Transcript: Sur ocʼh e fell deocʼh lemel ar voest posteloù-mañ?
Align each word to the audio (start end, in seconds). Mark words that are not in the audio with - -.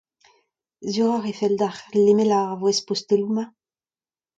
Sur 0.93 1.09
ocʼh 1.17 1.29
e 1.31 1.33
fell 1.39 1.55
deocʼh 1.59 1.81
lemel 2.05 2.31
ar 2.39 2.49
voest 2.61 2.83
posteloù-mañ? 2.87 3.49